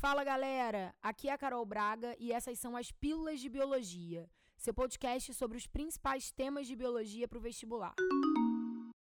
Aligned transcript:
Fala 0.00 0.22
galera, 0.22 0.94
aqui 1.02 1.28
é 1.28 1.32
a 1.32 1.36
Carol 1.36 1.66
Braga 1.66 2.14
e 2.20 2.30
essas 2.30 2.56
são 2.60 2.76
as 2.76 2.92
Pílulas 2.92 3.40
de 3.40 3.48
Biologia, 3.48 4.30
seu 4.56 4.72
podcast 4.72 5.34
sobre 5.34 5.58
os 5.58 5.66
principais 5.66 6.30
temas 6.30 6.68
de 6.68 6.76
biologia 6.76 7.26
para 7.26 7.36
o 7.36 7.40
vestibular. 7.40 7.96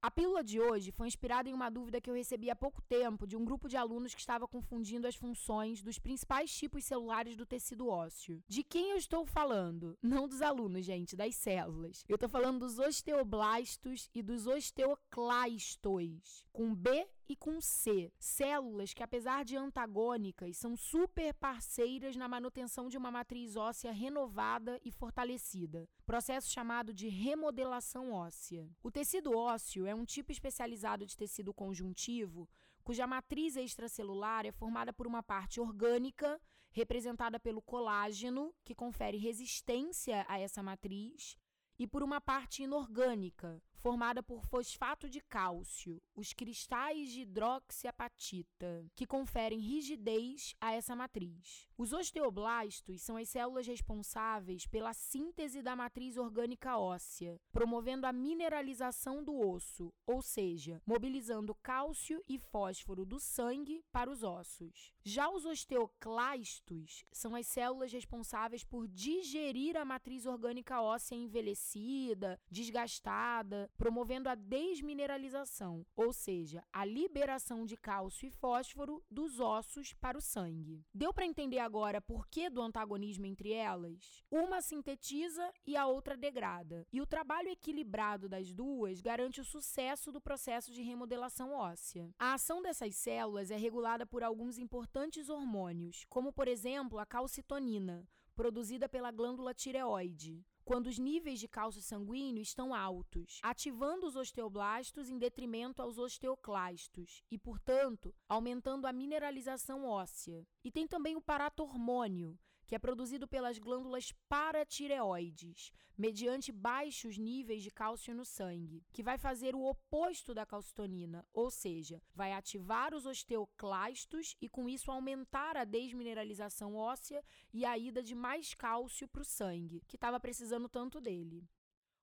A 0.00 0.08
pílula 0.08 0.44
de 0.44 0.60
hoje 0.60 0.92
foi 0.92 1.08
inspirada 1.08 1.48
em 1.48 1.52
uma 1.52 1.68
dúvida 1.68 2.00
que 2.00 2.08
eu 2.08 2.14
recebi 2.14 2.48
há 2.48 2.54
pouco 2.54 2.80
tempo 2.82 3.26
de 3.26 3.36
um 3.36 3.44
grupo 3.44 3.68
de 3.68 3.76
alunos 3.76 4.14
que 4.14 4.20
estava 4.20 4.46
confundindo 4.46 5.08
as 5.08 5.16
funções 5.16 5.82
dos 5.82 5.98
principais 5.98 6.56
tipos 6.56 6.84
celulares 6.84 7.36
do 7.36 7.44
tecido 7.44 7.88
ósseo. 7.88 8.40
De 8.46 8.62
quem 8.62 8.90
eu 8.90 8.96
estou 8.96 9.26
falando? 9.26 9.98
Não 10.00 10.28
dos 10.28 10.40
alunos, 10.40 10.84
gente, 10.84 11.16
das 11.16 11.34
células. 11.34 12.04
Eu 12.08 12.14
estou 12.14 12.28
falando 12.28 12.60
dos 12.60 12.78
osteoblastos 12.78 14.08
e 14.14 14.22
dos 14.22 14.46
osteoclastos, 14.46 16.44
com 16.52 16.72
B 16.72 17.04
e 17.28 17.36
com 17.36 17.60
C, 17.60 18.10
células 18.18 18.94
que, 18.94 19.02
apesar 19.02 19.44
de 19.44 19.56
antagônicas, 19.56 20.56
são 20.56 20.76
super 20.76 21.34
parceiras 21.34 22.16
na 22.16 22.26
manutenção 22.26 22.88
de 22.88 22.96
uma 22.96 23.10
matriz 23.10 23.56
óssea 23.56 23.92
renovada 23.92 24.80
e 24.84 24.90
fortalecida, 24.90 25.88
processo 26.06 26.50
chamado 26.50 26.94
de 26.94 27.08
remodelação 27.08 28.12
óssea. 28.12 28.68
O 28.82 28.90
tecido 28.90 29.36
ósseo 29.36 29.86
é 29.86 29.94
um 29.94 30.04
tipo 30.04 30.32
especializado 30.32 31.04
de 31.04 31.16
tecido 31.16 31.52
conjuntivo 31.52 32.48
cuja 32.88 33.06
matriz 33.06 33.54
extracelular 33.54 34.46
é 34.46 34.50
formada 34.50 34.94
por 34.94 35.06
uma 35.06 35.22
parte 35.22 35.60
orgânica, 35.60 36.40
representada 36.70 37.38
pelo 37.38 37.60
colágeno, 37.60 38.54
que 38.64 38.74
confere 38.74 39.18
resistência 39.18 40.24
a 40.26 40.38
essa 40.38 40.62
matriz, 40.62 41.36
e 41.78 41.86
por 41.86 42.02
uma 42.02 42.18
parte 42.18 42.62
inorgânica, 42.62 43.62
formada 43.78 44.22
por 44.22 44.44
fosfato 44.44 45.08
de 45.08 45.20
cálcio, 45.20 46.00
os 46.14 46.32
cristais 46.32 47.10
de 47.10 47.22
hidroxiapatita, 47.22 48.86
que 48.94 49.06
conferem 49.06 49.58
rigidez 49.58 50.54
a 50.60 50.72
essa 50.72 50.94
matriz. 50.94 51.68
Os 51.76 51.92
osteoblastos 51.92 53.02
são 53.02 53.16
as 53.16 53.28
células 53.28 53.66
responsáveis 53.66 54.66
pela 54.66 54.92
síntese 54.92 55.62
da 55.62 55.76
matriz 55.76 56.16
orgânica 56.16 56.76
óssea, 56.76 57.40
promovendo 57.52 58.06
a 58.06 58.12
mineralização 58.12 59.22
do 59.22 59.38
osso, 59.38 59.92
ou 60.06 60.20
seja, 60.20 60.82
mobilizando 60.84 61.54
cálcio 61.54 62.22
e 62.28 62.38
fósforo 62.38 63.04
do 63.04 63.20
sangue 63.20 63.84
para 63.92 64.10
os 64.10 64.22
ossos. 64.22 64.92
Já 65.04 65.30
os 65.30 65.46
osteoclastos 65.46 67.04
são 67.12 67.34
as 67.34 67.46
células 67.46 67.92
responsáveis 67.92 68.64
por 68.64 68.88
digerir 68.88 69.76
a 69.76 69.84
matriz 69.84 70.26
orgânica 70.26 70.82
óssea 70.82 71.14
envelhecida, 71.14 72.40
desgastada, 72.50 73.67
promovendo 73.76 74.28
a 74.28 74.34
desmineralização, 74.34 75.84
ou 75.96 76.12
seja, 76.12 76.64
a 76.72 76.84
liberação 76.84 77.64
de 77.64 77.76
cálcio 77.76 78.26
e 78.26 78.30
fósforo 78.30 79.02
dos 79.10 79.40
ossos 79.40 79.92
para 79.94 80.18
o 80.18 80.20
sangue. 80.20 80.84
Deu 80.92 81.12
para 81.12 81.26
entender 81.26 81.58
agora 81.58 82.00
por 82.00 82.26
que 82.28 82.48
do 82.48 82.62
antagonismo 82.62 83.26
entre 83.26 83.52
elas? 83.52 84.24
Uma 84.30 84.60
sintetiza 84.60 85.52
e 85.66 85.76
a 85.76 85.86
outra 85.86 86.16
degrada. 86.16 86.86
E 86.92 87.00
o 87.00 87.06
trabalho 87.06 87.48
equilibrado 87.48 88.28
das 88.28 88.52
duas 88.52 89.00
garante 89.00 89.40
o 89.40 89.44
sucesso 89.44 90.10
do 90.10 90.20
processo 90.20 90.72
de 90.72 90.82
remodelação 90.82 91.52
óssea. 91.52 92.10
A 92.18 92.34
ação 92.34 92.62
dessas 92.62 92.96
células 92.96 93.50
é 93.50 93.56
regulada 93.56 94.06
por 94.06 94.22
alguns 94.22 94.58
importantes 94.58 95.28
hormônios, 95.28 96.04
como 96.08 96.32
por 96.32 96.48
exemplo 96.48 96.98
a 96.98 97.06
calcitonina, 97.06 98.06
produzida 98.34 98.88
pela 98.88 99.10
glândula 99.10 99.52
tireoide 99.52 100.44
quando 100.68 100.88
os 100.88 100.98
níveis 100.98 101.40
de 101.40 101.48
cálcio 101.48 101.80
sanguíneo 101.80 102.42
estão 102.42 102.74
altos, 102.74 103.40
ativando 103.42 104.06
os 104.06 104.16
osteoblastos 104.16 105.08
em 105.08 105.16
detrimento 105.16 105.80
aos 105.80 105.96
osteoclastos 105.96 107.22
e, 107.30 107.38
portanto, 107.38 108.14
aumentando 108.28 108.86
a 108.86 108.92
mineralização 108.92 109.86
óssea. 109.86 110.46
E 110.62 110.70
tem 110.70 110.86
também 110.86 111.16
o 111.16 111.22
paratormônio, 111.22 112.38
que 112.68 112.74
é 112.74 112.78
produzido 112.78 113.26
pelas 113.26 113.58
glândulas 113.58 114.12
paratireoides, 114.28 115.72
mediante 115.96 116.52
baixos 116.52 117.16
níveis 117.16 117.62
de 117.62 117.70
cálcio 117.70 118.14
no 118.14 118.26
sangue, 118.26 118.84
que 118.92 119.02
vai 119.02 119.16
fazer 119.16 119.54
o 119.54 119.64
oposto 119.64 120.34
da 120.34 120.44
calcitonina, 120.44 121.26
ou 121.32 121.50
seja, 121.50 122.02
vai 122.14 122.34
ativar 122.34 122.94
os 122.94 123.06
osteoclastos 123.06 124.36
e 124.38 124.50
com 124.50 124.68
isso 124.68 124.90
aumentar 124.90 125.56
a 125.56 125.64
desmineralização 125.64 126.76
óssea 126.76 127.24
e 127.54 127.64
a 127.64 127.78
ida 127.78 128.02
de 128.02 128.14
mais 128.14 128.52
cálcio 128.52 129.08
para 129.08 129.22
o 129.22 129.24
sangue, 129.24 129.82
que 129.88 129.96
estava 129.96 130.20
precisando 130.20 130.68
tanto 130.68 131.00
dele. 131.00 131.48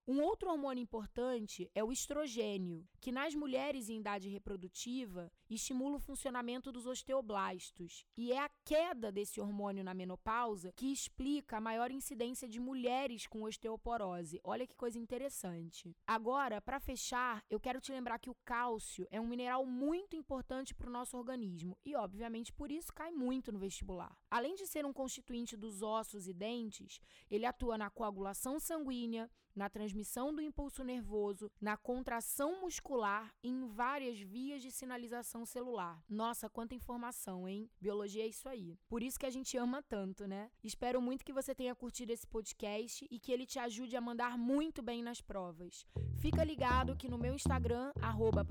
Um 0.07 0.21
outro 0.21 0.51
hormônio 0.51 0.83
importante 0.83 1.67
é 1.73 1.83
o 1.83 1.91
estrogênio, 1.91 2.87
que 3.01 3.11
nas 3.11 3.33
mulheres 3.33 3.89
em 3.89 3.97
idade 3.97 4.29
reprodutiva 4.29 5.31
estimula 5.49 5.95
o 5.95 5.99
funcionamento 5.99 6.71
dos 6.71 6.85
osteoblastos, 6.85 8.05
e 8.15 8.31
é 8.31 8.37
a 8.37 8.51
queda 8.63 9.11
desse 9.11 9.41
hormônio 9.41 9.83
na 9.83 9.95
menopausa 9.95 10.71
que 10.75 10.91
explica 10.91 11.57
a 11.57 11.61
maior 11.61 11.89
incidência 11.89 12.47
de 12.47 12.59
mulheres 12.59 13.25
com 13.25 13.41
osteoporose. 13.41 14.39
Olha 14.43 14.67
que 14.67 14.75
coisa 14.75 14.99
interessante. 14.99 15.97
Agora, 16.05 16.61
para 16.61 16.79
fechar, 16.79 17.43
eu 17.49 17.59
quero 17.59 17.81
te 17.81 17.91
lembrar 17.91 18.19
que 18.19 18.29
o 18.29 18.37
cálcio 18.45 19.07
é 19.09 19.19
um 19.19 19.27
mineral 19.27 19.65
muito 19.65 20.15
importante 20.15 20.75
para 20.75 20.87
o 20.87 20.93
nosso 20.93 21.17
organismo 21.17 21.75
e, 21.83 21.95
obviamente, 21.95 22.53
por 22.53 22.71
isso 22.71 22.93
cai 22.93 23.11
muito 23.11 23.51
no 23.51 23.57
vestibular. 23.57 24.15
Além 24.29 24.53
de 24.53 24.67
ser 24.67 24.85
um 24.85 24.93
constituinte 24.93 25.57
dos 25.57 25.81
ossos 25.81 26.27
e 26.27 26.33
dentes, 26.33 27.01
ele 27.27 27.45
atua 27.45 27.75
na 27.75 27.89
coagulação 27.89 28.59
sanguínea, 28.59 29.27
na 29.55 29.69
transmissão 29.69 30.33
do 30.33 30.41
impulso 30.41 30.83
nervoso, 30.83 31.49
na 31.61 31.77
contração 31.77 32.61
muscular 32.61 33.33
e 33.43 33.49
em 33.49 33.65
várias 33.67 34.19
vias 34.19 34.61
de 34.61 34.71
sinalização 34.71 35.45
celular. 35.45 36.03
Nossa, 36.09 36.49
quanta 36.49 36.75
informação, 36.75 37.47
hein? 37.47 37.69
Biologia 37.79 38.23
é 38.23 38.27
isso 38.27 38.49
aí. 38.49 38.77
Por 38.89 39.01
isso 39.01 39.19
que 39.19 39.25
a 39.25 39.31
gente 39.31 39.57
ama 39.57 39.81
tanto, 39.81 40.27
né? 40.27 40.49
Espero 40.63 41.01
muito 41.01 41.23
que 41.23 41.33
você 41.33 41.55
tenha 41.55 41.75
curtido 41.75 42.11
esse 42.11 42.27
podcast 42.27 43.07
e 43.09 43.19
que 43.19 43.31
ele 43.31 43.45
te 43.45 43.59
ajude 43.59 43.95
a 43.95 44.01
mandar 44.01 44.37
muito 44.37 44.81
bem 44.81 45.01
nas 45.01 45.21
provas. 45.21 45.85
Fica 46.17 46.43
ligado 46.43 46.95
que 46.95 47.07
no 47.07 47.17
meu 47.17 47.35
Instagram, 47.35 47.91
arroba 48.01 48.45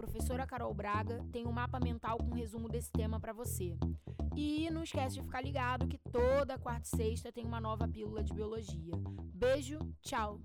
tem 1.32 1.46
um 1.46 1.52
mapa 1.52 1.80
mental 1.80 2.18
com 2.18 2.30
um 2.30 2.34
resumo 2.34 2.68
desse 2.68 2.90
tema 2.90 3.18
para 3.20 3.32
você. 3.32 3.76
E 4.36 4.70
não 4.70 4.82
esquece 4.82 5.16
de 5.16 5.22
ficar 5.22 5.40
ligado 5.40 5.86
que 5.86 5.98
toda 5.98 6.58
quarta 6.58 6.86
e 6.86 6.96
sexta 6.96 7.32
tem 7.32 7.44
uma 7.44 7.60
nova 7.60 7.86
pílula 7.86 8.22
de 8.22 8.32
biologia. 8.32 8.92
Beijo, 9.32 9.78
tchau! 10.02 10.40